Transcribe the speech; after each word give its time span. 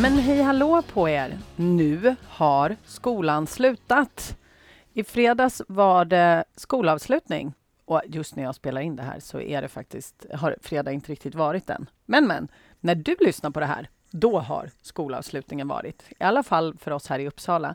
Men 0.00 0.12
hej 0.12 0.42
hallå 0.42 0.82
på 0.92 1.08
er! 1.08 1.38
Nu 1.56 2.16
har 2.28 2.76
skolan 2.84 3.46
slutat. 3.46 4.36
I 4.92 5.04
fredags 5.04 5.62
var 5.68 6.04
det 6.04 6.44
skolavslutning. 6.56 7.52
Och 7.84 8.02
just 8.06 8.36
när 8.36 8.42
jag 8.42 8.54
spelar 8.54 8.80
in 8.80 8.96
det 8.96 9.02
här 9.02 9.20
så 9.20 9.40
är 9.40 9.62
det 9.62 9.68
faktiskt, 9.68 10.26
har 10.34 10.56
fredag 10.60 10.92
inte 10.92 11.12
riktigt 11.12 11.34
varit 11.34 11.70
än. 11.70 11.86
Men 12.06 12.26
men, 12.26 12.48
när 12.80 12.94
du 12.94 13.16
lyssnar 13.20 13.50
på 13.50 13.60
det 13.60 13.66
här, 13.66 13.88
då 14.10 14.38
har 14.38 14.70
skolavslutningen 14.82 15.68
varit. 15.68 16.02
I 16.08 16.24
alla 16.24 16.42
fall 16.42 16.76
för 16.78 16.90
oss 16.90 17.08
här 17.08 17.18
i 17.18 17.28
Uppsala. 17.28 17.74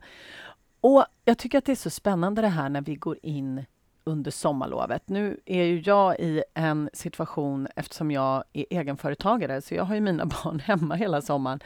Och 0.82 1.06
jag 1.26 1.38
tycker 1.38 1.58
att 1.58 1.66
det 1.66 1.72
är 1.72 1.76
så 1.76 1.90
spännande 1.90 2.42
det 2.42 2.48
här 2.48 2.70
när 2.70 2.82
vi 2.82 2.96
går 2.96 3.18
in 3.22 3.66
under 4.04 4.32
sommarlovet. 4.32 5.10
Nu 5.10 5.40
är 5.46 5.64
ju 5.64 5.80
jag 5.86 6.20
i 6.20 6.44
en 6.54 6.90
situation 6.94 7.68
eftersom 7.76 8.12
jag 8.12 8.44
är 8.54 8.66
egenföretagare, 8.70 9.62
så 9.62 9.76
jag 9.76 9.84
har 9.84 9.96
ju 9.96 10.02
mina 10.02 10.26
barn 10.44 10.60
hemma 10.60 10.96
hela 10.96 11.22
sommaren. 11.22 11.60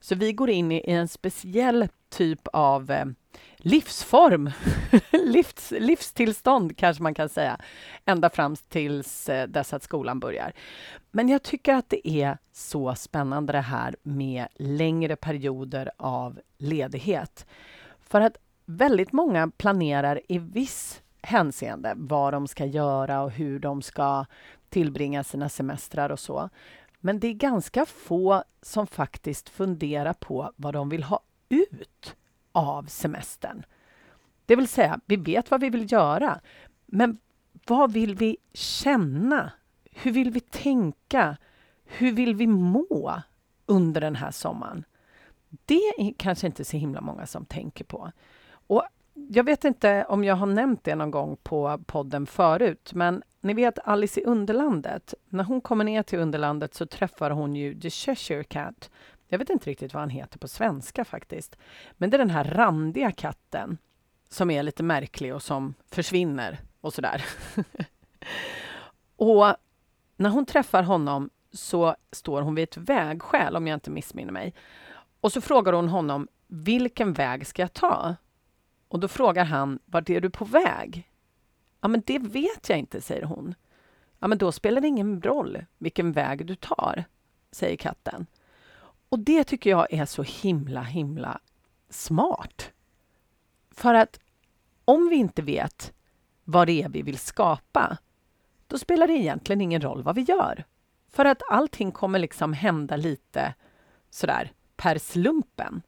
Så 0.00 0.14
vi 0.14 0.32
går 0.32 0.50
in 0.50 0.72
i 0.72 0.82
en 0.84 1.08
speciell 1.08 1.88
typ 2.08 2.48
av 2.52 2.90
eh, 2.90 3.04
livsform, 3.56 4.50
Livs, 5.12 5.70
livstillstånd 5.70 6.76
kanske 6.76 7.02
man 7.02 7.14
kan 7.14 7.28
säga, 7.28 7.60
ända 8.04 8.30
fram 8.30 8.56
tills 8.56 9.28
eh, 9.28 9.48
dess 9.48 9.72
att 9.72 9.82
skolan 9.82 10.20
börjar. 10.20 10.52
Men 11.10 11.28
jag 11.28 11.42
tycker 11.42 11.74
att 11.74 11.88
det 11.88 12.08
är 12.08 12.38
så 12.52 12.94
spännande 12.94 13.52
det 13.52 13.60
här 13.60 13.96
med 14.02 14.46
längre 14.54 15.16
perioder 15.16 15.90
av 15.96 16.40
ledighet. 16.58 17.46
För 18.00 18.20
att 18.20 18.36
väldigt 18.66 19.12
många 19.12 19.50
planerar 19.56 20.20
i 20.28 20.38
viss 20.38 21.02
hänseende 21.26 21.94
vad 21.96 22.32
de 22.32 22.46
ska 22.46 22.64
göra 22.64 23.22
och 23.22 23.30
hur 23.30 23.58
de 23.58 23.82
ska 23.82 24.24
tillbringa 24.68 25.24
sina 25.24 25.48
semestrar 25.48 26.10
och 26.10 26.20
så. 26.20 26.50
Men 27.00 27.20
det 27.20 27.28
är 27.28 27.32
ganska 27.32 27.86
få 27.86 28.44
som 28.62 28.86
faktiskt 28.86 29.48
funderar 29.48 30.12
på 30.12 30.52
vad 30.56 30.74
de 30.74 30.88
vill 30.88 31.02
ha 31.02 31.20
ut 31.48 32.16
av 32.52 32.82
semestern. 32.82 33.62
Det 34.46 34.56
vill 34.56 34.68
säga, 34.68 35.00
vi 35.06 35.16
vet 35.16 35.50
vad 35.50 35.60
vi 35.60 35.70
vill 35.70 35.92
göra, 35.92 36.40
men 36.86 37.18
vad 37.66 37.92
vill 37.92 38.14
vi 38.14 38.36
känna? 38.52 39.52
Hur 39.90 40.12
vill 40.12 40.30
vi 40.30 40.40
tänka? 40.40 41.36
Hur 41.84 42.12
vill 42.12 42.34
vi 42.34 42.46
må 42.46 43.22
under 43.66 44.00
den 44.00 44.16
här 44.16 44.30
sommaren? 44.30 44.84
Det 45.64 45.92
är 45.98 46.14
kanske 46.16 46.46
inte 46.46 46.64
så 46.64 46.76
himla 46.76 47.00
många 47.00 47.26
som 47.26 47.44
tänker 47.44 47.84
på. 47.84 48.12
Och 48.66 48.82
jag 49.28 49.44
vet 49.44 49.64
inte 49.64 50.04
om 50.08 50.24
jag 50.24 50.34
har 50.34 50.46
nämnt 50.46 50.84
det 50.84 50.94
någon 50.94 51.10
gång 51.10 51.36
på 51.42 51.80
podden 51.86 52.26
förut, 52.26 52.90
men 52.94 53.22
ni 53.40 53.54
vet 53.54 53.78
Alice 53.84 54.20
i 54.20 54.24
Underlandet. 54.24 55.14
När 55.28 55.44
hon 55.44 55.60
kommer 55.60 55.84
ner 55.84 56.02
till 56.02 56.18
Underlandet 56.18 56.74
så 56.74 56.86
träffar 56.86 57.30
hon 57.30 57.56
ju 57.56 57.80
The 57.80 57.90
Cheshire 57.90 58.44
Cat. 58.44 58.90
Jag 59.28 59.38
vet 59.38 59.50
inte 59.50 59.70
riktigt 59.70 59.94
vad 59.94 60.00
han 60.00 60.10
heter 60.10 60.38
på 60.38 60.48
svenska 60.48 61.04
faktiskt. 61.04 61.56
Men 61.92 62.10
det 62.10 62.16
är 62.16 62.18
den 62.18 62.30
här 62.30 62.44
randiga 62.44 63.12
katten 63.12 63.78
som 64.28 64.50
är 64.50 64.62
lite 64.62 64.82
märklig 64.82 65.34
och 65.34 65.42
som 65.42 65.74
försvinner 65.90 66.58
och 66.80 66.92
sådär. 66.94 67.24
och 69.16 69.56
när 70.16 70.30
hon 70.30 70.46
träffar 70.46 70.82
honom 70.82 71.30
så 71.52 71.96
står 72.12 72.42
hon 72.42 72.54
vid 72.54 72.62
ett 72.62 72.76
vägskäl, 72.76 73.56
om 73.56 73.66
jag 73.66 73.76
inte 73.76 73.90
missminner 73.90 74.32
mig. 74.32 74.54
Och 75.20 75.32
så 75.32 75.40
frågar 75.40 75.72
hon 75.72 75.88
honom, 75.88 76.28
vilken 76.46 77.12
väg 77.12 77.46
ska 77.46 77.62
jag 77.62 77.72
ta? 77.72 78.16
Och 78.88 79.00
då 79.00 79.08
frågar 79.08 79.44
han, 79.44 79.78
vart 79.84 80.10
är 80.10 80.20
du 80.20 80.30
på 80.30 80.44
väg? 80.44 81.10
Ja, 81.80 81.88
men 81.88 82.02
det 82.06 82.18
vet 82.18 82.68
jag 82.68 82.78
inte, 82.78 83.00
säger 83.00 83.22
hon. 83.22 83.54
Ja, 84.18 84.26
men 84.26 84.38
då 84.38 84.52
spelar 84.52 84.80
det 84.80 84.88
ingen 84.88 85.22
roll 85.22 85.64
vilken 85.78 86.12
väg 86.12 86.46
du 86.46 86.54
tar, 86.54 87.04
säger 87.50 87.76
katten. 87.76 88.26
Och 89.08 89.18
det 89.18 89.44
tycker 89.44 89.70
jag 89.70 89.92
är 89.92 90.04
så 90.04 90.22
himla, 90.22 90.82
himla 90.82 91.40
smart. 91.90 92.70
För 93.70 93.94
att 93.94 94.20
om 94.84 95.08
vi 95.08 95.16
inte 95.16 95.42
vet 95.42 95.92
vad 96.44 96.66
det 96.66 96.82
är 96.82 96.88
vi 96.88 97.02
vill 97.02 97.18
skapa, 97.18 97.98
då 98.66 98.78
spelar 98.78 99.06
det 99.06 99.12
egentligen 99.12 99.60
ingen 99.60 99.80
roll 99.80 100.02
vad 100.02 100.14
vi 100.14 100.22
gör. 100.22 100.64
För 101.08 101.24
att 101.24 101.42
allting 101.50 101.92
kommer 101.92 102.18
liksom 102.18 102.52
hända 102.52 102.96
lite 102.96 103.54
sådär 104.10 104.52
per 104.76 104.98
slumpen. 104.98 105.82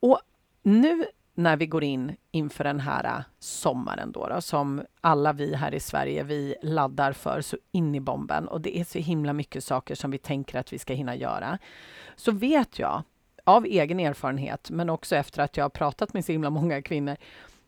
Och 0.00 0.20
nu 0.62 1.06
när 1.36 1.56
vi 1.56 1.66
går 1.66 1.84
in 1.84 2.16
inför 2.30 2.64
den 2.64 2.80
här 2.80 3.04
äh, 3.04 3.24
sommaren 3.38 4.12
då, 4.12 4.28
då, 4.28 4.40
som 4.40 4.82
alla 5.00 5.32
vi 5.32 5.54
här 5.54 5.74
i 5.74 5.80
Sverige, 5.80 6.22
vi 6.22 6.54
laddar 6.62 7.12
för 7.12 7.40
så 7.40 7.56
in 7.72 7.94
i 7.94 8.00
bomben 8.00 8.48
och 8.48 8.60
det 8.60 8.78
är 8.78 8.84
så 8.84 8.98
himla 8.98 9.32
mycket 9.32 9.64
saker 9.64 9.94
som 9.94 10.10
vi 10.10 10.18
tänker 10.18 10.58
att 10.58 10.72
vi 10.72 10.78
ska 10.78 10.94
hinna 10.94 11.16
göra. 11.16 11.58
Så 12.16 12.32
vet 12.32 12.78
jag 12.78 13.02
av 13.44 13.66
egen 13.66 14.00
erfarenhet, 14.00 14.70
men 14.70 14.90
också 14.90 15.16
efter 15.16 15.42
att 15.42 15.56
jag 15.56 15.64
har 15.64 15.70
pratat 15.70 16.12
med 16.12 16.24
så 16.24 16.32
himla 16.32 16.50
många 16.50 16.82
kvinnor, 16.82 17.16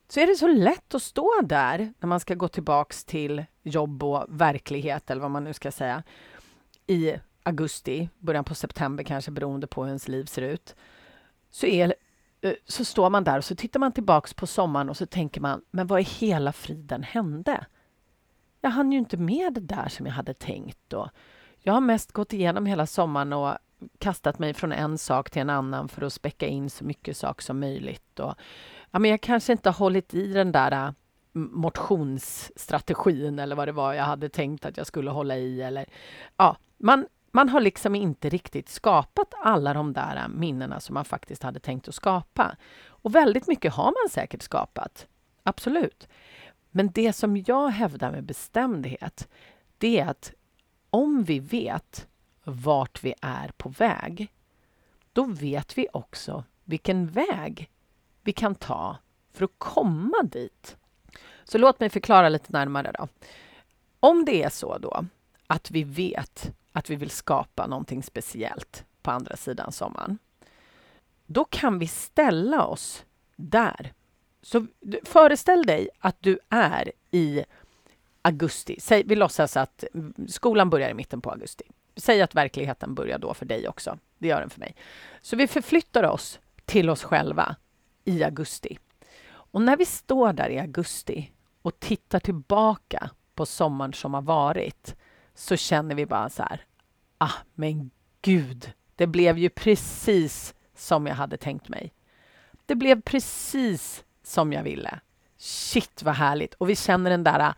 så 0.07 0.19
är 0.19 0.27
det 0.27 0.35
så 0.35 0.47
lätt 0.47 0.95
att 0.95 1.03
stå 1.03 1.41
där 1.43 1.93
när 1.99 2.07
man 2.07 2.19
ska 2.19 2.35
gå 2.35 2.47
tillbaks 2.47 3.05
till 3.05 3.45
jobb 3.63 4.03
och 4.03 4.25
verklighet, 4.27 5.11
eller 5.11 5.21
vad 5.21 5.31
man 5.31 5.43
nu 5.43 5.53
ska 5.53 5.71
säga, 5.71 6.03
i 6.87 7.13
augusti, 7.43 8.09
början 8.19 8.43
på 8.43 8.55
september 8.55 9.03
kanske, 9.03 9.31
beroende 9.31 9.67
på 9.67 9.81
hur 9.81 9.87
ens 9.87 10.07
liv 10.07 10.25
ser 10.25 10.41
ut, 10.41 10.75
så 11.51 11.65
är 11.65 11.93
Eh, 12.41 12.53
så 12.65 12.85
står 12.85 13.09
man 13.09 13.23
där 13.23 13.37
och 13.37 13.45
så 13.45 13.55
tittar 13.55 13.79
man 13.79 13.91
tillbaks 13.91 14.33
på 14.33 14.47
sommaren 14.47 14.89
och 14.89 14.97
så 14.97 15.05
tänker 15.05 15.41
man, 15.41 15.61
men 15.71 15.87
vad 15.87 15.99
i 15.99 16.03
hela 16.03 16.53
friden 16.53 17.03
hände? 17.03 17.65
Jag 18.61 18.69
hann 18.69 18.91
ju 18.91 18.97
inte 18.97 19.17
med 19.17 19.53
det 19.53 19.61
där 19.61 19.89
som 19.89 20.05
jag 20.05 20.13
hade 20.13 20.33
tänkt. 20.33 20.93
Och 20.93 21.09
jag 21.59 21.73
har 21.73 21.81
mest 21.81 22.11
gått 22.11 22.33
igenom 22.33 22.65
hela 22.65 22.85
sommaren 22.85 23.33
och 23.33 23.57
kastat 23.97 24.39
mig 24.39 24.53
från 24.53 24.71
en 24.71 24.97
sak 24.97 25.29
till 25.29 25.41
en 25.41 25.49
annan 25.49 25.89
för 25.89 26.01
att 26.01 26.13
späcka 26.13 26.47
in 26.47 26.69
så 26.69 26.85
mycket 26.85 27.17
sak 27.17 27.41
som 27.41 27.59
möjligt. 27.59 28.19
Och, 28.19 28.33
ja, 28.91 28.99
men 28.99 29.11
jag 29.11 29.21
kanske 29.21 29.51
inte 29.51 29.69
har 29.69 29.75
hållit 29.75 30.13
i 30.13 30.33
den 30.33 30.51
där 30.51 30.71
äh, 30.71 30.91
motionsstrategin 31.33 33.39
eller 33.39 33.55
vad 33.55 33.67
det 33.67 33.71
var 33.71 33.93
jag 33.93 34.03
hade 34.03 34.29
tänkt 34.29 34.65
att 34.65 34.77
jag 34.77 34.87
skulle 34.87 35.11
hålla 35.11 35.37
i. 35.37 35.61
Eller, 35.61 35.85
ja, 36.37 36.57
man, 36.77 37.05
man 37.31 37.49
har 37.49 37.59
liksom 37.61 37.95
inte 37.95 38.29
riktigt 38.29 38.69
skapat 38.69 39.33
alla 39.43 39.73
de 39.73 39.93
där 39.93 40.27
minnena 40.27 40.79
som 40.79 40.93
man 40.93 41.05
faktiskt 41.05 41.43
hade 41.43 41.59
tänkt 41.59 41.87
att 41.87 41.95
skapa. 41.95 42.55
Och 42.87 43.15
väldigt 43.15 43.47
mycket 43.47 43.73
har 43.73 43.85
man 44.03 44.09
säkert 44.09 44.41
skapat. 44.41 45.07
Absolut. 45.43 46.07
Men 46.71 46.91
det 46.91 47.13
som 47.13 47.37
jag 47.37 47.69
hävdar 47.69 48.11
med 48.11 48.23
bestämdhet, 48.23 49.27
det 49.77 49.99
är 49.99 50.05
att 50.05 50.33
om 50.89 51.23
vi 51.23 51.39
vet 51.39 52.07
vart 52.43 53.03
vi 53.03 53.13
är 53.21 53.51
på 53.57 53.69
väg, 53.69 54.31
då 55.13 55.23
vet 55.23 55.77
vi 55.77 55.87
också 55.93 56.43
vilken 56.63 57.07
väg 57.07 57.69
vi 58.21 58.31
kan 58.31 58.55
ta 58.55 58.97
för 59.31 59.45
att 59.45 59.51
komma 59.57 60.23
dit. 60.23 60.77
Så 61.43 61.57
låt 61.57 61.79
mig 61.79 61.89
förklara 61.89 62.29
lite 62.29 62.51
närmare 62.53 62.91
då. 62.91 63.07
Om 63.99 64.25
det 64.25 64.43
är 64.43 64.49
så 64.49 64.77
då 64.77 65.05
att 65.47 65.71
vi 65.71 65.83
vet 65.83 66.51
att 66.79 66.89
vi 66.89 66.95
vill 66.95 67.09
skapa 67.09 67.67
någonting 67.67 68.03
speciellt 68.03 68.85
på 69.01 69.11
andra 69.11 69.35
sidan 69.35 69.71
sommaren. 69.71 70.17
Då 71.25 71.45
kan 71.45 71.79
vi 71.79 71.87
ställa 71.87 72.65
oss 72.65 73.05
där. 73.35 73.93
Så 74.41 74.67
föreställ 75.03 75.65
dig 75.65 75.89
att 75.99 76.15
du 76.19 76.39
är 76.49 76.91
i 77.11 77.43
augusti. 78.21 78.75
Säg, 78.79 79.03
vi 79.03 79.15
låtsas 79.15 79.57
att 79.57 79.83
skolan 80.27 80.69
börjar 80.69 80.89
i 80.89 80.93
mitten 80.93 81.21
på 81.21 81.31
augusti. 81.31 81.63
Säg 81.95 82.21
att 82.21 82.35
verkligheten 82.35 82.95
börjar 82.95 83.19
då 83.19 83.33
för 83.33 83.45
dig 83.45 83.67
också. 83.67 83.97
Det 84.17 84.27
gör 84.27 84.39
den 84.39 84.49
för 84.49 84.59
mig. 84.59 84.75
Så 85.21 85.35
vi 85.35 85.47
förflyttar 85.47 86.03
oss 86.03 86.39
till 86.65 86.89
oss 86.89 87.03
själva 87.03 87.55
i 88.05 88.23
augusti. 88.23 88.79
Och 89.31 89.61
när 89.61 89.77
vi 89.77 89.85
står 89.85 90.33
där 90.33 90.49
i 90.49 90.59
augusti 90.59 91.31
och 91.61 91.79
tittar 91.79 92.19
tillbaka 92.19 93.09
på 93.35 93.45
sommaren 93.45 93.93
som 93.93 94.13
har 94.13 94.21
varit 94.21 94.95
så 95.35 95.55
känner 95.55 95.95
vi 95.95 96.05
bara 96.05 96.29
så 96.29 96.43
här, 96.43 96.65
ah, 97.19 97.33
men 97.55 97.91
gud, 98.21 98.71
det 98.95 99.07
blev 99.07 99.37
ju 99.37 99.49
precis 99.49 100.55
som 100.75 101.07
jag 101.07 101.15
hade 101.15 101.37
tänkt 101.37 101.69
mig. 101.69 101.93
Det 102.65 102.75
blev 102.75 103.01
precis 103.01 104.03
som 104.23 104.53
jag 104.53 104.63
ville. 104.63 104.99
Shit 105.37 106.03
vad 106.03 106.15
härligt! 106.15 106.53
Och 106.53 106.69
vi 106.69 106.75
känner 106.75 107.09
den 107.09 107.23
där 107.23 107.39
ah, 107.39 107.53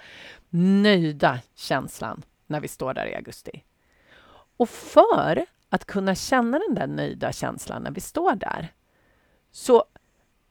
nöjda 0.50 1.40
känslan 1.56 2.24
när 2.48 2.60
vi 2.60 2.68
står 2.68 2.94
där 2.94 3.06
i 3.06 3.16
augusti. 3.16 3.64
Och 4.58 4.70
för 4.70 5.46
att 5.70 5.86
kunna 5.86 6.16
känna 6.16 6.60
den 6.60 6.76
där 6.76 6.88
nöjda 6.88 7.32
känslan 7.32 7.84
när 7.84 7.92
vi 7.92 8.02
står 8.02 8.36
där, 8.36 8.74
så 9.52 9.86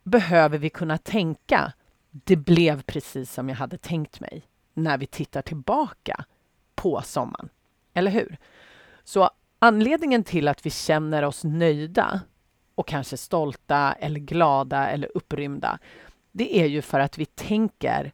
behöver 0.03 0.59
vi 0.59 0.71
kunna 0.71 0.99
tänka 0.99 1.73
det 2.11 2.37
blev 2.37 2.83
precis 2.83 3.33
som 3.33 3.49
jag 3.49 3.57
hade 3.57 3.79
tänkt 3.79 4.21
mig 4.21 4.43
när 4.75 4.99
vi 4.99 5.07
tittar 5.07 5.43
tillbaka 5.43 6.25
på 6.75 7.03
sommaren. 7.03 7.49
Eller 7.95 8.11
hur? 8.11 8.39
Så 9.05 9.31
anledningen 9.59 10.25
till 10.25 10.49
att 10.49 10.67
vi 10.67 10.71
känner 10.71 11.23
oss 11.23 11.45
nöjda 11.45 12.21
och 12.75 12.89
kanske 12.89 13.17
stolta 13.17 13.93
eller 13.93 14.21
glada 14.21 14.89
eller 14.89 15.17
upprymda, 15.17 15.79
det 16.33 16.59
är 16.59 16.67
ju 16.67 16.83
för 16.83 17.01
att 17.01 17.19
vi 17.19 17.27
tänker 17.27 18.13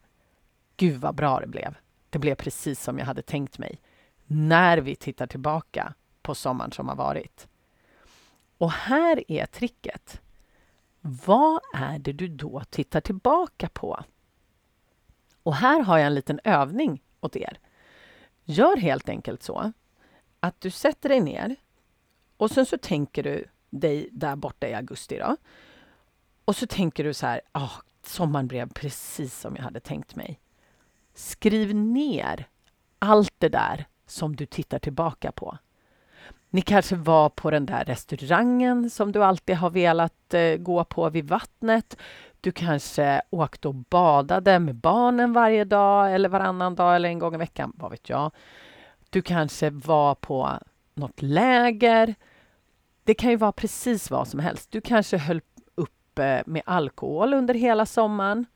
Gud 0.76 1.00
vad 1.00 1.14
bra 1.14 1.40
det 1.40 1.46
blev. 1.46 1.74
Det 2.10 2.18
blev 2.18 2.34
precis 2.34 2.82
som 2.82 2.98
jag 2.98 3.06
hade 3.06 3.22
tänkt 3.22 3.58
mig. 3.58 3.80
När 4.26 4.78
vi 4.78 4.96
tittar 4.96 5.26
tillbaka 5.26 5.94
på 6.22 6.34
sommaren 6.34 6.72
som 6.72 6.88
har 6.88 6.96
varit. 6.96 7.48
Och 8.58 8.70
här 8.70 9.24
är 9.28 9.46
tricket. 9.46 10.20
Vad 11.00 11.60
är 11.74 11.98
det 11.98 12.12
du 12.12 12.28
då 12.28 12.62
tittar 12.70 13.00
tillbaka 13.00 13.68
på? 13.68 14.04
Och 15.42 15.54
här 15.54 15.80
har 15.80 15.98
jag 15.98 16.06
en 16.06 16.14
liten 16.14 16.40
övning 16.44 17.02
åt 17.20 17.36
er. 17.36 17.58
Gör 18.44 18.76
helt 18.76 19.08
enkelt 19.08 19.42
så 19.42 19.72
att 20.40 20.60
du 20.60 20.70
sätter 20.70 21.08
dig 21.08 21.20
ner 21.20 21.56
och 22.36 22.50
sen 22.50 22.66
så 22.66 22.78
tänker 22.78 23.22
du 23.22 23.44
dig 23.70 24.08
där 24.12 24.36
borta 24.36 24.68
i 24.68 24.74
augusti 24.74 25.18
då. 25.18 25.36
Och 26.44 26.56
så 26.56 26.66
tänker 26.66 27.04
du 27.04 27.14
så 27.14 27.26
här, 27.26 27.40
oh, 27.54 27.72
sommaren 28.02 28.46
blev 28.46 28.72
precis 28.72 29.40
som 29.40 29.56
jag 29.56 29.62
hade 29.62 29.80
tänkt 29.80 30.16
mig. 30.16 30.40
Skriv 31.14 31.74
ner 31.74 32.48
allt 32.98 33.34
det 33.38 33.48
där 33.48 33.86
som 34.06 34.36
du 34.36 34.46
tittar 34.46 34.78
tillbaka 34.78 35.32
på. 35.32 35.58
Ni 36.50 36.62
kanske 36.62 36.96
var 36.96 37.28
på 37.28 37.50
den 37.50 37.66
där 37.66 37.84
restaurangen 37.84 38.90
som 38.90 39.12
du 39.12 39.24
alltid 39.24 39.56
har 39.56 39.70
velat 39.70 40.34
eh, 40.34 40.56
gå 40.56 40.84
på 40.84 41.10
vid 41.10 41.28
vattnet. 41.28 41.96
Du 42.40 42.52
kanske 42.52 43.22
åkte 43.30 43.68
och 43.68 43.74
badade 43.74 44.58
med 44.58 44.74
barnen 44.74 45.32
varje 45.32 45.64
dag 45.64 46.14
eller 46.14 46.28
varannan 46.28 46.74
dag 46.74 46.96
eller 46.96 47.08
en 47.08 47.18
gång 47.18 47.34
i 47.34 47.38
veckan, 47.38 47.72
vad 47.76 47.90
vet 47.90 48.08
jag. 48.08 48.32
Du 49.10 49.22
kanske 49.22 49.70
var 49.70 50.14
på 50.14 50.58
något 50.94 51.22
läger. 51.22 52.14
Det 53.04 53.14
kan 53.14 53.30
ju 53.30 53.36
vara 53.36 53.52
precis 53.52 54.10
vad 54.10 54.28
som 54.28 54.40
helst. 54.40 54.70
Du 54.70 54.80
kanske 54.80 55.18
höll 55.18 55.40
uppe 55.74 56.24
eh, 56.24 56.42
med 56.46 56.62
alkohol 56.66 57.34
under 57.34 57.54
hela 57.54 57.86
sommaren. 57.86 58.46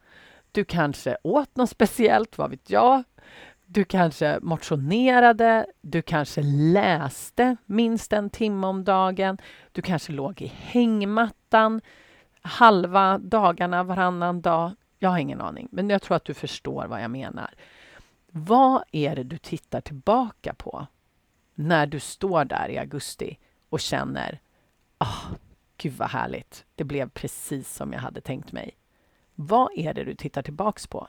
Du 0.52 0.64
kanske 0.64 1.16
åt 1.22 1.56
något 1.56 1.70
speciellt, 1.70 2.38
vad 2.38 2.50
vet 2.50 2.70
jag. 2.70 3.02
Du 3.66 3.84
kanske 3.84 4.38
motionerade, 4.42 5.66
du 5.80 6.02
kanske 6.02 6.42
läste 6.72 7.56
minst 7.66 8.12
en 8.12 8.30
timme 8.30 8.66
om 8.66 8.84
dagen. 8.84 9.38
Du 9.72 9.82
kanske 9.82 10.12
låg 10.12 10.42
i 10.42 10.52
hängmattan 10.56 11.80
halva 12.42 13.18
dagarna 13.18 13.82
varannan 13.82 14.40
dag. 14.40 14.72
Jag 14.98 15.10
har 15.10 15.18
ingen 15.18 15.40
aning, 15.40 15.68
men 15.72 15.90
jag 15.90 16.02
tror 16.02 16.16
att 16.16 16.24
du 16.24 16.34
förstår 16.34 16.86
vad 16.86 17.02
jag 17.02 17.10
menar. 17.10 17.50
Vad 18.32 18.82
är 18.92 19.16
det 19.16 19.24
du 19.24 19.38
tittar 19.38 19.80
tillbaka 19.80 20.54
på 20.54 20.86
när 21.54 21.86
du 21.86 22.00
står 22.00 22.44
där 22.44 22.68
i 22.68 22.78
augusti 22.78 23.38
och 23.68 23.80
känner 23.80 24.40
oh, 25.00 25.32
Gud 25.76 25.92
vad 25.92 26.10
härligt, 26.10 26.64
det 26.74 26.84
blev 26.84 27.08
precis 27.08 27.74
som 27.74 27.92
jag 27.92 28.00
hade 28.00 28.20
tänkt 28.20 28.52
mig. 28.52 28.76
Vad 29.34 29.70
är 29.76 29.94
det 29.94 30.04
du 30.04 30.14
tittar 30.14 30.42
tillbaks 30.42 30.86
på? 30.86 31.08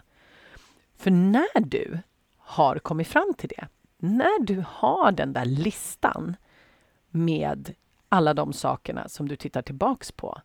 För 0.95 1.11
när 1.11 1.61
du 1.61 1.99
har 2.37 2.79
kommit 2.79 3.07
fram 3.07 3.33
till 3.37 3.49
det, 3.49 3.67
när 3.97 4.45
du 4.45 4.63
har 4.67 5.11
den 5.11 5.33
där 5.33 5.45
listan 5.45 6.35
med 7.09 7.75
alla 8.09 8.33
de 8.33 8.53
sakerna 8.53 9.09
som 9.09 9.27
du 9.27 9.35
tittar 9.35 9.61
tillbaks 9.61 10.11
på, 10.11 10.41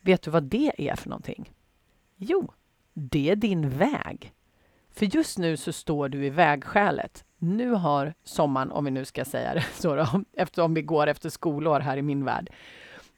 vet 0.00 0.22
du 0.22 0.30
vad 0.30 0.44
det 0.44 0.72
är 0.88 0.96
för 0.96 1.08
någonting? 1.08 1.52
Jo, 2.16 2.52
det 2.94 3.30
är 3.30 3.36
din 3.36 3.70
väg. 3.70 4.32
För 4.98 5.06
just 5.06 5.38
nu 5.38 5.56
så 5.56 5.72
står 5.72 6.08
du 6.08 6.26
i 6.26 6.30
vägskälet. 6.30 7.24
Nu 7.38 7.70
har 7.70 8.14
sommaren, 8.24 8.72
om 8.72 8.84
vi 8.84 8.90
nu 8.90 9.04
ska 9.04 9.24
säga 9.24 9.54
det 9.54 9.64
så 9.74 9.96
då, 9.96 10.06
eftersom 10.32 10.74
vi 10.74 10.82
går 10.82 11.06
efter 11.06 11.30
skolår 11.30 11.80
här 11.80 11.96
i 11.96 12.02
min 12.02 12.24
värld. 12.24 12.50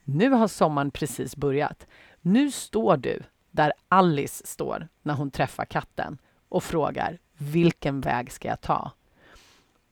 Nu 0.05 0.31
har 0.31 0.49
sommaren 0.49 0.91
precis 0.91 1.37
börjat. 1.37 1.87
Nu 2.21 2.51
står 2.51 2.97
du 2.97 3.23
där 3.51 3.73
Alice 3.89 4.47
står 4.47 4.89
när 5.03 5.15
hon 5.15 5.31
träffar 5.31 5.65
katten 5.65 6.19
och 6.49 6.65
frågar 6.65 7.19
vilken 7.39 8.01
väg 8.01 8.33
ska 8.33 8.49
jag 8.49 8.61
ta? 8.61 8.93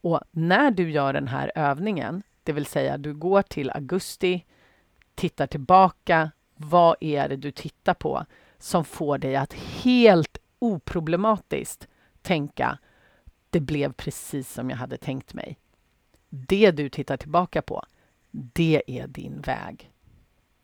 Och 0.00 0.20
när 0.30 0.70
du 0.70 0.90
gör 0.90 1.12
den 1.12 1.28
här 1.28 1.52
övningen, 1.54 2.22
det 2.42 2.52
vill 2.52 2.66
säga 2.66 2.98
du 2.98 3.14
går 3.14 3.42
till 3.42 3.70
augusti, 3.70 4.44
tittar 5.14 5.46
tillbaka, 5.46 6.30
vad 6.54 6.96
är 7.00 7.28
det 7.28 7.36
du 7.36 7.50
tittar 7.50 7.94
på 7.94 8.24
som 8.58 8.84
får 8.84 9.18
dig 9.18 9.36
att 9.36 9.52
helt 9.52 10.27
oproblematiskt 10.58 11.88
tänka 12.22 12.78
det 13.50 13.60
blev 13.60 13.92
precis 13.92 14.52
som 14.52 14.70
jag 14.70 14.76
hade 14.76 14.96
tänkt 14.96 15.34
mig. 15.34 15.58
Det 16.28 16.70
du 16.70 16.88
tittar 16.88 17.16
tillbaka 17.16 17.62
på, 17.62 17.82
det 18.30 18.82
är 18.86 19.06
din 19.06 19.40
väg. 19.40 19.92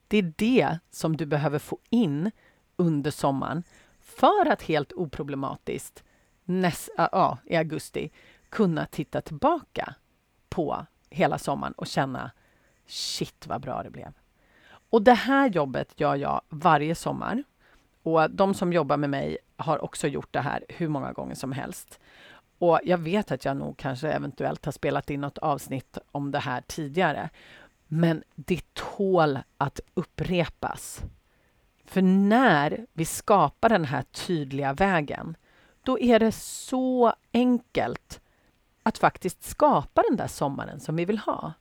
Det 0.08 0.18
är 0.18 0.32
det 0.36 0.78
som 0.90 1.16
du 1.16 1.26
behöver 1.26 1.58
få 1.58 1.78
in 1.90 2.30
under 2.76 3.10
sommaren 3.10 3.62
för 4.00 4.46
att 4.50 4.62
helt 4.62 4.92
oproblematiskt 4.92 6.04
näst, 6.44 6.90
ja, 6.96 7.38
i 7.44 7.56
augusti 7.56 8.10
kunna 8.48 8.86
titta 8.86 9.20
tillbaka 9.20 9.94
på 10.48 10.86
hela 11.10 11.38
sommaren 11.38 11.72
och 11.72 11.86
känna 11.86 12.30
shit 12.86 13.46
vad 13.46 13.60
bra 13.60 13.82
det 13.82 13.90
blev. 13.90 14.12
Och 14.90 15.02
det 15.02 15.14
här 15.14 15.50
jobbet 15.50 16.00
gör 16.00 16.16
jag 16.16 16.40
varje 16.48 16.94
sommar. 16.94 17.44
Och 18.04 18.30
de 18.30 18.54
som 18.54 18.72
jobbar 18.72 18.96
med 18.96 19.10
mig 19.10 19.38
har 19.56 19.84
också 19.84 20.08
gjort 20.08 20.32
det 20.32 20.40
här 20.40 20.64
hur 20.68 20.88
många 20.88 21.12
gånger 21.12 21.34
som 21.34 21.52
helst. 21.52 22.00
Och 22.58 22.80
jag 22.84 22.98
vet 22.98 23.32
att 23.32 23.44
jag 23.44 23.56
nog 23.56 23.76
kanske 23.76 24.08
eventuellt 24.08 24.64
har 24.64 24.72
spelat 24.72 25.10
in 25.10 25.20
något 25.20 25.38
avsnitt 25.38 25.98
om 26.12 26.30
det 26.30 26.38
här 26.38 26.60
tidigare. 26.60 27.30
Men 27.86 28.22
det 28.34 28.74
tål 28.74 29.38
att 29.58 29.80
upprepas. 29.94 31.02
För 31.84 32.02
när 32.02 32.86
vi 32.92 33.04
skapar 33.04 33.68
den 33.68 33.84
här 33.84 34.02
tydliga 34.02 34.72
vägen, 34.72 35.36
då 35.82 35.98
är 35.98 36.18
det 36.18 36.32
så 36.32 37.14
enkelt 37.32 38.20
att 38.82 38.98
faktiskt 38.98 39.44
skapa 39.44 40.02
den 40.08 40.16
där 40.16 40.26
sommaren 40.26 40.80
som 40.80 40.96
vi 40.96 41.04
vill 41.04 41.18
ha. 41.18 41.52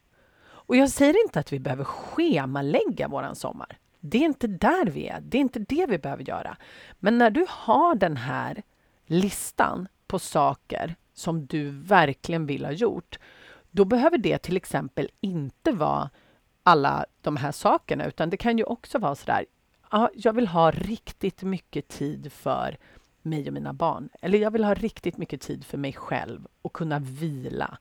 Och 0.45 0.75
jag 0.75 0.89
säger 0.89 1.23
inte 1.25 1.39
att 1.39 1.53
vi 1.53 1.59
behöver 1.59 1.83
schemalägga 1.83 3.07
våran 3.07 3.35
sommar. 3.35 3.77
Det 4.05 4.17
är 4.17 4.25
inte 4.25 4.47
där 4.47 4.85
vi 4.85 5.07
är. 5.07 5.21
Det 5.21 5.37
är 5.37 5.41
inte 5.41 5.59
det 5.59 5.85
vi 5.89 5.97
behöver 5.97 6.23
göra. 6.23 6.57
Men 6.99 7.17
när 7.17 7.29
du 7.29 7.45
har 7.49 7.95
den 7.95 8.17
här 8.17 8.63
listan 9.05 9.87
på 10.07 10.19
saker 10.19 10.95
som 11.13 11.45
du 11.45 11.69
verkligen 11.69 12.45
vill 12.45 12.65
ha 12.65 12.71
gjort, 12.71 13.19
då 13.71 13.85
behöver 13.85 14.17
det 14.17 14.37
till 14.37 14.57
exempel 14.57 15.09
inte 15.21 15.71
vara 15.71 16.09
alla 16.63 17.05
de 17.21 17.37
här 17.37 17.51
sakerna, 17.51 18.05
utan 18.05 18.29
det 18.29 18.37
kan 18.37 18.57
ju 18.57 18.63
också 18.63 18.99
vara 18.99 19.15
så 19.15 19.25
där, 19.25 19.45
ja, 19.91 20.09
jag 20.15 20.33
vill 20.33 20.47
ha 20.47 20.71
riktigt 20.71 21.43
mycket 21.43 21.87
tid 21.87 22.31
för 22.31 22.77
mig 23.21 23.47
och 23.47 23.53
mina 23.53 23.73
barn. 23.73 24.09
Eller 24.21 24.37
jag 24.37 24.51
vill 24.51 24.63
ha 24.63 24.73
riktigt 24.73 25.17
mycket 25.17 25.41
tid 25.41 25.65
för 25.65 25.77
mig 25.77 25.93
själv 25.93 26.47
och 26.61 26.73
kunna 26.73 26.99
vila. 26.99 27.77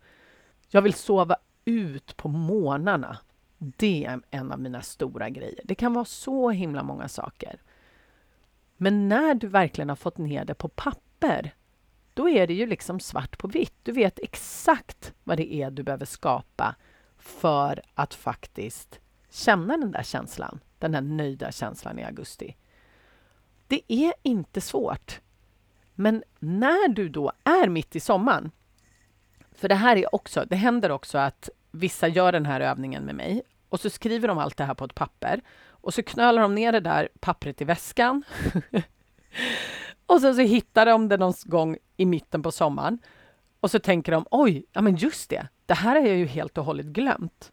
Jag 0.68 0.82
vill 0.82 0.94
sova 0.94 1.36
ut 1.64 2.16
på 2.16 2.28
morgnarna. 2.28 3.18
Det 3.64 4.04
är 4.04 4.20
en 4.30 4.52
av 4.52 4.60
mina 4.60 4.82
stora 4.82 5.30
grejer. 5.30 5.60
Det 5.64 5.74
kan 5.74 5.92
vara 5.92 6.04
så 6.04 6.50
himla 6.50 6.82
många 6.82 7.08
saker. 7.08 7.60
Men 8.76 9.08
när 9.08 9.34
du 9.34 9.46
verkligen 9.46 9.88
har 9.88 9.96
fått 9.96 10.18
ner 10.18 10.44
det 10.44 10.54
på 10.54 10.68
papper, 10.68 11.54
då 12.14 12.28
är 12.28 12.46
det 12.46 12.54
ju 12.54 12.66
liksom 12.66 13.00
svart 13.00 13.38
på 13.38 13.48
vitt. 13.48 13.74
Du 13.82 13.92
vet 13.92 14.18
exakt 14.18 15.14
vad 15.24 15.36
det 15.36 15.54
är 15.54 15.70
du 15.70 15.82
behöver 15.82 16.06
skapa 16.06 16.74
för 17.18 17.82
att 17.94 18.14
faktiskt 18.14 19.00
känna 19.30 19.76
den 19.76 19.92
där 19.92 20.02
känslan, 20.02 20.60
den 20.78 20.94
här 20.94 21.00
nöjda 21.00 21.52
känslan 21.52 21.98
i 21.98 22.04
augusti. 22.04 22.56
Det 23.66 23.82
är 23.88 24.14
inte 24.22 24.60
svårt. 24.60 25.20
Men 25.94 26.22
när 26.38 26.88
du 26.88 27.08
då 27.08 27.32
är 27.44 27.68
mitt 27.68 27.96
i 27.96 28.00
sommaren, 28.00 28.50
för 29.52 29.68
det 29.68 29.74
här 29.74 29.96
är 29.96 30.14
också, 30.14 30.44
det 30.50 30.56
händer 30.56 30.90
också 30.90 31.18
att 31.18 31.50
vissa 31.70 32.08
gör 32.08 32.32
den 32.32 32.46
här 32.46 32.60
övningen 32.60 33.04
med 33.04 33.14
mig 33.14 33.42
och 33.72 33.80
så 33.80 33.90
skriver 33.90 34.28
de 34.28 34.38
allt 34.38 34.56
det 34.56 34.64
här 34.64 34.74
på 34.74 34.84
ett 34.84 34.94
papper 34.94 35.40
och 35.68 35.94
så 35.94 36.02
knölar 36.02 36.42
de 36.42 36.54
ner 36.54 36.72
det 36.72 36.80
där 36.80 37.08
pappret 37.20 37.60
i 37.60 37.64
väskan. 37.64 38.24
och 40.06 40.20
sen 40.20 40.34
så 40.34 40.40
hittar 40.40 40.86
de 40.86 41.08
det 41.08 41.16
någon 41.16 41.34
gång 41.44 41.76
i 41.96 42.06
mitten 42.06 42.42
på 42.42 42.52
sommaren 42.52 42.98
och 43.60 43.70
så 43.70 43.78
tänker 43.78 44.12
de 44.12 44.26
oj, 44.30 44.64
ja 44.72 44.80
men 44.80 44.96
just 44.96 45.30
det, 45.30 45.48
det 45.66 45.74
här 45.74 46.00
har 46.00 46.08
jag 46.08 46.16
ju 46.16 46.26
helt 46.26 46.58
och 46.58 46.64
hållet 46.64 46.86
glömt. 46.86 47.52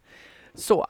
Så 0.53 0.87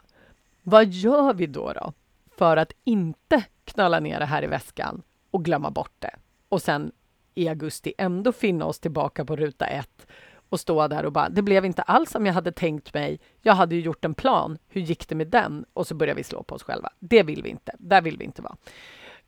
vad 0.63 0.87
gör 0.87 1.33
vi 1.33 1.47
då, 1.47 1.73
då 1.73 1.93
för 2.37 2.57
att 2.57 2.71
inte 2.83 3.43
knöla 3.65 3.99
ner 3.99 4.19
det 4.19 4.25
här 4.25 4.43
i 4.43 4.47
väskan 4.47 5.01
och 5.31 5.45
glömma 5.45 5.71
bort 5.71 5.95
det 5.99 6.15
och 6.49 6.61
sen 6.61 6.91
i 7.35 7.47
augusti 7.47 7.93
ändå 7.97 8.31
finna 8.31 8.65
oss 8.65 8.79
tillbaka 8.79 9.25
på 9.25 9.35
ruta 9.35 9.67
ett 9.67 10.07
och 10.49 10.59
stå 10.59 10.87
där 10.87 11.05
och 11.05 11.11
bara, 11.11 11.29
det 11.29 11.41
blev 11.41 11.65
inte 11.65 11.81
alls 11.81 12.11
som 12.11 12.25
jag 12.25 12.33
hade 12.33 12.51
tänkt 12.51 12.93
mig. 12.93 13.19
Jag 13.41 13.53
hade 13.53 13.75
ju 13.75 13.81
gjort 13.81 14.05
en 14.05 14.13
plan. 14.13 14.57
Hur 14.67 14.81
gick 14.81 15.07
det 15.07 15.15
med 15.15 15.27
den? 15.27 15.65
Och 15.73 15.87
så 15.87 15.95
börjar 15.95 16.15
vi 16.15 16.23
slå 16.23 16.43
på 16.43 16.55
oss 16.55 16.63
själva. 16.63 16.89
Det 16.99 17.23
vill 17.23 17.43
vi 17.43 17.49
inte. 17.49 17.75
Där 17.79 18.01
vill 18.01 18.17
vi 18.17 18.25
inte 18.25 18.41
vara. 18.41 18.57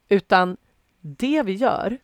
Utan 0.10 0.58
det 1.00 1.44
vi 1.44 1.54
gör, 1.54 1.98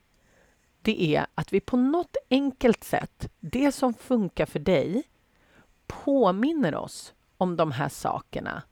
det 0.81 1.15
är 1.15 1.25
att 1.36 1.53
vi 1.53 1.59
på 1.59 1.77
något 1.77 2.15
enkelt 2.29 2.83
sätt, 2.83 3.31
det 3.39 3.71
som 3.71 3.93
funkar 3.93 4.45
för 4.45 4.59
dig, 4.59 5.03
påminner 5.88 6.75
oss 6.75 7.13
om 7.38 7.55
de 7.55 7.71
här 7.71 7.89
sakerna 7.89 8.63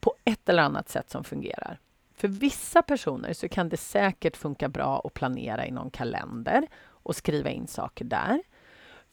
på 0.00 0.14
ett 0.24 0.48
eller 0.48 0.62
annat 0.62 0.88
sätt 0.88 1.10
som 1.10 1.24
fungerar. 1.24 1.80
För 2.14 2.28
vissa 2.28 2.82
personer 2.82 3.32
så 3.32 3.48
kan 3.48 3.68
det 3.68 3.76
säkert 3.76 4.36
funka 4.36 4.68
bra 4.68 5.02
att 5.04 5.14
planera 5.14 5.66
i 5.66 5.70
någon 5.70 5.90
kalender 5.90 6.66
och 6.84 7.16
skriva 7.16 7.50
in 7.50 7.66
saker 7.66 8.04
där. 8.04 8.42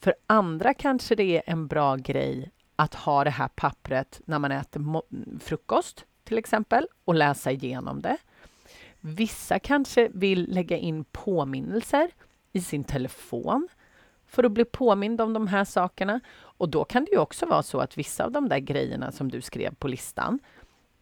För 0.00 0.14
andra 0.26 0.74
kanske 0.74 1.14
det 1.14 1.36
är 1.36 1.42
en 1.46 1.66
bra 1.66 1.96
grej 1.96 2.50
att 2.76 2.94
ha 2.94 3.24
det 3.24 3.30
här 3.30 3.48
pappret 3.48 4.20
när 4.24 4.38
man 4.38 4.52
äter 4.52 5.02
frukost 5.40 6.04
till 6.24 6.38
exempel 6.38 6.88
och 7.04 7.14
läsa 7.14 7.52
igenom 7.52 8.02
det. 8.02 8.16
Vissa 9.00 9.58
kanske 9.58 10.08
vill 10.08 10.52
lägga 10.52 10.76
in 10.76 11.04
påminnelser 11.04 12.10
i 12.52 12.60
sin 12.60 12.84
telefon 12.84 13.68
för 14.26 14.44
att 14.44 14.52
bli 14.52 14.64
påmind 14.64 15.20
om 15.20 15.32
de 15.32 15.46
här 15.46 15.64
sakerna. 15.64 16.20
Och 16.36 16.68
då 16.68 16.84
kan 16.84 17.04
det 17.04 17.10
ju 17.10 17.18
också 17.18 17.46
vara 17.46 17.62
så 17.62 17.78
att 17.78 17.98
vissa 17.98 18.24
av 18.24 18.32
de 18.32 18.48
där 18.48 18.58
grejerna 18.58 19.12
som 19.12 19.30
du 19.30 19.40
skrev 19.40 19.74
på 19.74 19.88
listan, 19.88 20.38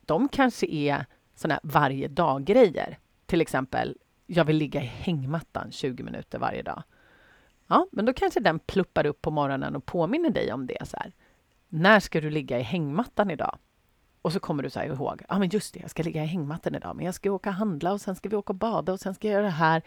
de 0.00 0.28
kanske 0.28 0.66
är 0.66 1.06
såna 1.34 1.60
varje 1.62 2.08
dag-grejer. 2.08 2.98
Till 3.26 3.40
exempel, 3.40 3.96
jag 4.26 4.44
vill 4.44 4.56
ligga 4.56 4.82
i 4.82 4.86
hängmattan 4.86 5.72
20 5.72 6.02
minuter 6.02 6.38
varje 6.38 6.62
dag. 6.62 6.82
Ja, 7.72 7.86
men 7.92 8.04
då 8.04 8.12
kanske 8.12 8.40
den 8.40 8.58
pluppar 8.58 9.06
upp 9.06 9.22
på 9.22 9.30
morgonen 9.30 9.76
och 9.76 9.86
påminner 9.86 10.30
dig 10.30 10.52
om 10.52 10.66
det. 10.66 10.88
Så 10.88 10.96
här. 10.96 11.12
När 11.68 12.00
ska 12.00 12.20
du 12.20 12.30
ligga 12.30 12.58
i 12.58 12.62
hängmattan 12.62 13.30
idag? 13.30 13.58
Och 14.22 14.32
så 14.32 14.40
kommer 14.40 14.62
du 14.62 14.70
så 14.70 14.82
ihåg, 14.82 15.22
ja 15.28 15.38
men 15.38 15.48
just 15.48 15.74
det, 15.74 15.80
jag 15.80 15.90
ska 15.90 16.02
ligga 16.02 16.24
i 16.24 16.26
hängmattan 16.26 16.74
idag, 16.74 16.96
men 16.96 17.06
jag 17.06 17.14
ska 17.14 17.30
åka 17.30 17.48
och 17.50 17.54
handla 17.54 17.92
och 17.92 18.00
sen 18.00 18.16
ska 18.16 18.28
vi 18.28 18.36
åka 18.36 18.52
och 18.52 18.56
bada 18.56 18.92
och 18.92 19.00
sen 19.00 19.14
ska 19.14 19.28
jag 19.28 19.32
göra 19.32 19.44
det 19.44 19.50
här. 19.50 19.82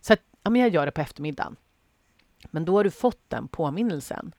Så 0.00 0.12
att, 0.12 0.20
ja 0.42 0.50
men 0.50 0.60
jag 0.60 0.70
gör 0.70 0.86
det 0.86 0.92
på 0.92 1.00
eftermiddagen. 1.00 1.56
Men 2.50 2.64
då 2.64 2.76
har 2.76 2.84
du 2.84 2.90
fått 2.90 3.22
den 3.28 3.48
påminnelsen. 3.48 4.32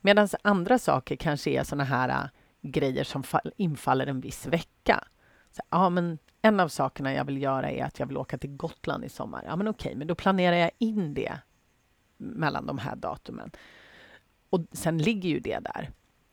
Medan 0.00 0.28
andra 0.42 0.78
saker 0.78 1.16
kanske 1.16 1.50
är 1.50 1.64
såna 1.64 1.84
här 1.84 2.08
äh, 2.08 2.28
grejer 2.62 3.04
som 3.04 3.24
infaller 3.56 4.06
en 4.06 4.20
viss 4.20 4.46
vecka. 4.46 5.04
Så, 5.52 5.62
ja, 5.70 5.90
men 5.90 6.18
en 6.42 6.60
av 6.60 6.68
sakerna 6.68 7.12
jag 7.14 7.24
vill 7.24 7.42
göra 7.42 7.70
är 7.70 7.84
att 7.84 7.98
jag 7.98 8.06
vill 8.06 8.16
åka 8.16 8.38
till 8.38 8.56
Gotland 8.56 9.04
i 9.04 9.08
sommar. 9.08 9.44
Ja, 9.46 9.56
men 9.56 9.68
okej, 9.68 9.94
men 9.96 10.06
då 10.06 10.14
planerar 10.14 10.56
jag 10.56 10.70
in 10.78 11.14
det 11.14 11.38
mellan 12.16 12.66
de 12.66 12.78
här 12.78 12.96
datumen. 12.96 13.50
Och 14.50 14.60
sen 14.72 14.98
ligger 14.98 15.28
ju 15.28 15.40
det 15.40 15.58
där. 15.58 15.90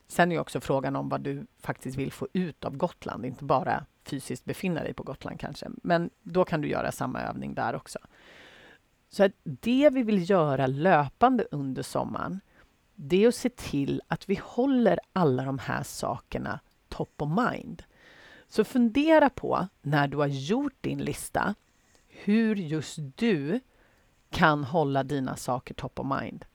Sen 0.07 0.31
är 0.31 0.39
också 0.39 0.59
frågan 0.59 0.95
om 0.95 1.09
vad 1.09 1.21
du 1.21 1.45
faktiskt 1.59 1.97
vill 1.97 2.11
få 2.11 2.27
ut 2.33 2.65
av 2.65 2.77
Gotland, 2.77 3.25
inte 3.25 3.43
bara 3.43 3.85
fysiskt 4.03 4.45
befinna 4.45 4.83
dig 4.83 4.93
på 4.93 5.03
Gotland 5.03 5.39
kanske. 5.39 5.67
Men 5.83 6.09
då 6.21 6.45
kan 6.45 6.61
du 6.61 6.67
göra 6.67 6.91
samma 6.91 7.21
övning 7.21 7.53
där 7.53 7.75
också. 7.75 7.99
Så 9.09 9.23
att 9.23 9.31
det 9.43 9.89
vi 9.93 10.03
vill 10.03 10.29
göra 10.29 10.67
löpande 10.67 11.47
under 11.51 11.83
sommaren, 11.83 12.39
det 12.95 13.23
är 13.23 13.27
att 13.27 13.35
se 13.35 13.49
till 13.49 14.01
att 14.07 14.29
vi 14.29 14.39
håller 14.43 14.99
alla 15.13 15.43
de 15.45 15.59
här 15.59 15.83
sakerna 15.83 16.59
top 16.89 17.21
of 17.21 17.29
mind. 17.51 17.83
Så 18.47 18.63
fundera 18.63 19.29
på, 19.29 19.67
när 19.81 20.07
du 20.07 20.17
har 20.17 20.27
gjort 20.27 20.75
din 20.81 20.99
lista, 20.99 21.55
hur 22.07 22.55
just 22.55 22.99
du 23.15 23.59
kan 24.31 24.63
hålla 24.63 25.03
dina 25.03 25.35
saker 25.35 25.73
top 25.73 25.99
of 25.99 26.21
mind. 26.21 26.45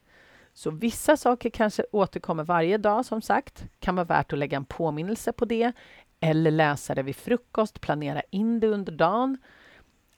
Så 0.53 0.71
vissa 0.71 1.17
saker 1.17 1.51
kanske 1.51 1.85
återkommer 1.93 2.45
varje 2.45 2.79
dag, 2.79 3.05
som 3.05 3.23
sagt. 3.23 3.65
kan 3.79 3.97
vara 3.97 4.05
värt 4.05 4.33
att 4.33 4.39
lägga 4.39 4.57
en 4.57 4.65
påminnelse 4.65 5.33
på 5.33 5.45
det 5.45 5.73
eller 6.21 6.51
läsa 6.51 6.95
det 6.95 7.03
vid 7.03 7.17
frukost, 7.17 7.81
planera 7.81 8.23
in 8.31 8.61
det 8.61 8.69
under 8.69 8.93
dagen. 8.93 9.39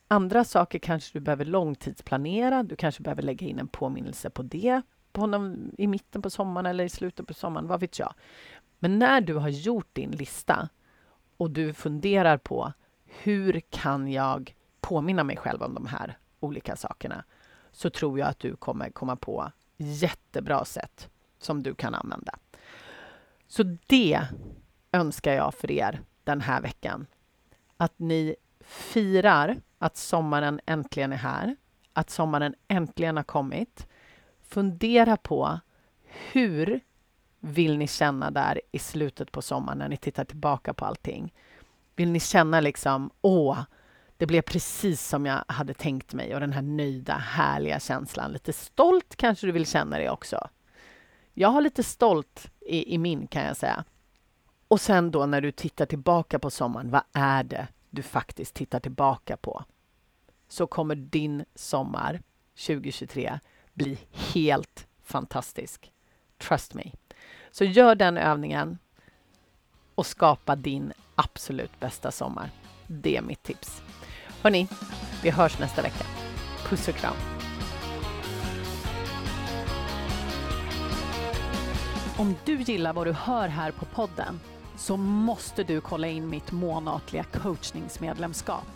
Andra 0.09 0.45
saker 0.45 0.79
kanske 0.79 1.19
du 1.19 1.21
behöver 1.21 1.45
långtidsplanera. 1.45 2.63
Du 2.63 2.77
kanske 2.77 3.03
behöver 3.03 3.23
lägga 3.23 3.47
in 3.47 3.59
en 3.59 3.69
påminnelse 3.69 4.31
på 4.31 4.43
det 4.43 4.83
på 5.13 5.27
någon, 5.27 5.75
i 5.79 5.87
mitten 5.87 6.23
på 6.23 6.31
sommaren 6.31 6.67
eller 6.67 6.85
i 6.85 6.89
slutet 6.89 7.27
på 7.27 7.35
sommaren, 7.35 7.67
vad 7.67 7.81
vet 7.81 7.99
jag. 7.99 8.15
Men 8.79 8.99
när 8.99 9.21
du 9.21 9.35
har 9.35 9.49
gjort 9.49 9.89
din 9.93 10.11
lista 10.11 10.69
och 11.37 11.51
du 11.51 11.73
funderar 11.73 12.37
på 12.37 12.73
hur 13.05 13.61
kan 13.71 14.13
jag 14.13 14.55
påminna 14.81 15.25
mig 15.25 15.37
själv 15.37 15.63
om 15.63 15.75
de 15.75 15.87
här 15.87 16.19
olika 16.41 16.77
sakerna 16.77 17.25
så 17.79 17.91
tror 17.91 18.19
jag 18.19 18.29
att 18.29 18.39
du 18.39 18.57
kommer 18.57 18.91
komma 18.91 19.17
på 19.17 19.53
jättebra 19.77 20.65
sätt 20.65 21.11
som 21.39 21.63
du 21.63 21.75
kan 21.75 21.95
använda. 21.95 22.39
Så 23.47 23.63
det 23.87 24.27
önskar 24.93 25.33
jag 25.33 25.55
för 25.55 25.71
er 25.71 26.01
den 26.25 26.41
här 26.41 26.61
veckan. 26.61 27.07
Att 27.77 27.93
ni 27.97 28.37
firar 28.61 29.57
att 29.79 29.97
sommaren 29.97 30.61
äntligen 30.67 31.13
är 31.13 31.17
här, 31.17 31.57
att 31.93 32.11
sommaren 32.11 32.55
äntligen 32.69 33.17
har 33.17 33.25
kommit. 33.25 33.87
Fundera 34.41 35.17
på 35.17 35.61
hur 36.03 36.81
vill 37.41 37.79
ni 37.79 37.87
känna 37.87 38.31
där 38.31 38.61
i 38.73 38.79
slutet 38.79 39.33
på 39.33 39.43
sommaren 39.43 39.79
när 39.79 39.89
ni 39.89 39.97
tittar 39.97 40.25
tillbaka 40.25 40.75
på 40.75 40.85
allting? 40.85 41.35
Vill 41.97 42.11
ni 42.11 42.21
känna 42.21 42.61
liksom, 42.61 43.11
åh, 43.21 43.59
det 44.19 44.27
blev 44.27 44.43
precis 44.43 45.07
som 45.07 45.27
jag 45.27 45.45
hade 45.49 45.75
tänkt 45.75 46.15
mig 46.15 46.35
och 46.35 46.41
den 46.41 46.53
här 46.53 46.63
nöjda, 46.63 47.15
härliga 47.15 47.81
känslan. 47.81 48.33
Lite 48.33 48.53
stolt 48.53 49.17
kanske 49.17 49.47
du 49.47 49.53
vill 49.53 49.67
känna 49.67 49.99
dig 49.99 50.11
också. 50.11 50.49
Jag 51.35 51.49
har 51.49 51.61
lite 51.61 51.83
stolt 51.83 52.51
i, 52.61 52.95
i 52.95 52.99
min, 52.99 53.27
kan 53.27 53.45
jag 53.45 53.57
säga. 53.57 53.85
Och 54.69 54.81
sen 54.81 55.11
då 55.11 55.27
när 55.27 55.41
du 55.41 55.53
tittar 55.53 55.87
tillbaka 55.87 56.39
på 56.39 56.51
sommaren, 56.51 56.91
vad 56.91 57.03
är 57.13 57.45
det 57.45 57.69
du 57.91 58.03
faktiskt 58.03 58.55
tittar 58.55 58.81
tillbaka 58.81 59.37
på? 59.37 59.65
Så 60.49 60.67
kommer 60.67 60.95
din 60.95 61.45
sommar 61.55 62.23
2023 62.67 63.39
bli 63.73 63.99
helt 64.35 64.87
fantastisk. 65.03 65.93
Trust 66.39 66.75
me. 66.75 66.93
Så 67.51 67.65
gör 67.65 67.95
den 67.95 68.17
övningen 68.17 68.79
och 69.95 70.07
skapa 70.07 70.57
din 70.57 70.93
absolut 71.15 71.81
bästa 71.81 72.11
sommar. 72.11 72.51
Det 72.87 73.17
är 73.17 73.23
mitt 73.23 73.43
tips. 73.43 73.83
Hörni, 74.43 74.69
vi 75.23 75.31
hörs 75.31 75.59
nästa 75.59 75.83
vecka. 75.83 76.05
Puss 76.69 76.89
och 76.89 76.95
kram. 76.95 77.15
Om 82.19 82.35
du 82.45 82.57
gillar 82.61 82.93
vad 82.93 83.07
du 83.07 83.13
hör 83.13 83.49
här 83.49 83.71
på 83.71 83.85
podden 83.85 84.41
så 84.77 84.97
måste 84.97 85.65
du 85.65 85.81
kolla 85.81 86.09
in 86.09 86.29
mitt 86.29 86.53
månatliga 86.53 87.25
coachningsmedlemskap. 87.25 88.67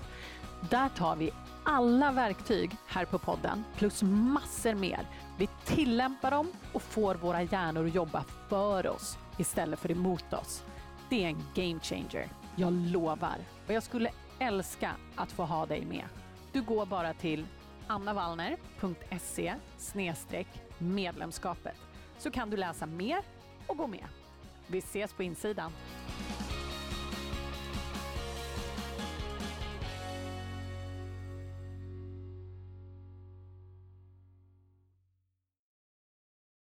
Där 0.70 0.88
tar 0.88 1.16
vi 1.16 1.30
alla 1.64 2.12
verktyg 2.12 2.70
här 2.86 3.04
på 3.04 3.18
podden 3.18 3.64
plus 3.76 4.02
massor 4.02 4.74
mer. 4.74 5.06
Vi 5.38 5.48
tillämpar 5.64 6.30
dem 6.30 6.52
och 6.72 6.82
får 6.82 7.14
våra 7.14 7.42
hjärnor 7.42 7.86
att 7.86 7.94
jobba 7.94 8.24
för 8.48 8.86
oss 8.86 9.18
istället 9.38 9.78
för 9.78 9.90
emot 9.90 10.32
oss. 10.32 10.62
Det 11.08 11.24
är 11.24 11.28
en 11.28 11.44
game 11.54 11.80
changer. 11.80 12.28
Jag 12.56 12.72
lovar. 12.72 13.36
Och 13.66 13.72
jag 13.72 13.82
skulle 13.82 14.10
älska 14.42 14.96
att 15.16 15.32
få 15.32 15.44
ha 15.44 15.66
dig 15.66 15.84
med. 15.84 16.04
Du 16.52 16.62
går 16.62 16.86
bara 16.86 17.14
till 17.14 17.46
annavallner.se 17.86 19.54
medlemskapet 20.78 21.76
så 22.18 22.30
kan 22.30 22.50
du 22.50 22.56
läsa 22.56 22.86
mer 22.86 23.18
och 23.66 23.76
gå 23.76 23.86
med. 23.86 24.04
Vi 24.66 24.78
ses 24.78 25.12
på 25.12 25.22
insidan. 25.22 25.72